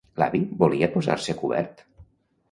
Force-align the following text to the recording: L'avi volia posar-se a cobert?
L'avi 0.21 0.39
volia 0.61 0.89
posar-se 0.95 1.35
a 1.35 1.39
cobert? 1.41 1.85